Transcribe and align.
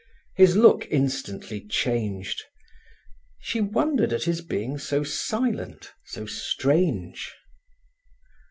His 0.35 0.55
look 0.57 0.87
instantly 0.89 1.61
changed. 1.67 2.41
She 3.39 3.61
wondered 3.61 4.11
at 4.11 4.23
his 4.23 4.41
being 4.41 4.79
so 4.79 5.03
silent, 5.03 5.91
so 6.05 6.25
strange. 6.25 7.31